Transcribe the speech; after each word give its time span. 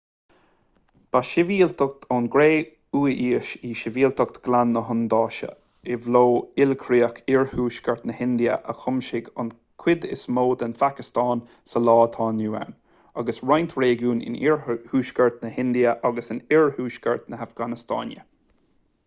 ba 1.15 1.19
shibhialtacht 1.31 2.05
ón 2.13 2.27
gcré-umhaois 2.35 3.49
í 3.71 3.73
sibhialtacht 3.81 4.37
ghleann 4.47 4.71
na 4.77 4.81
hiondúise 4.87 5.49
i 5.95 5.97
bhfo-ilchríoch 6.05 7.19
iarthuaisceart 7.35 8.07
na 8.11 8.15
hindia 8.21 8.55
a 8.73 8.73
chuimsigh 8.79 9.27
an 9.43 9.51
chuid 9.85 10.07
is 10.17 10.23
mó 10.39 10.45
den 10.63 10.73
phacastáin 10.81 11.43
sa 11.73 11.81
lá 11.89 11.95
atá 12.07 12.29
inniu 12.37 12.55
ann 12.63 12.75
agus 13.23 13.41
roinnt 13.51 13.75
réigiún 13.83 14.23
in 14.31 14.39
iarthuaisceart 14.47 15.41
na 15.45 15.53
hindia 15.59 15.93
agus 16.11 16.33
in 16.37 16.41
oirthuaisceart 16.61 17.31
na 17.35 17.43
hafganastáine 17.45 18.27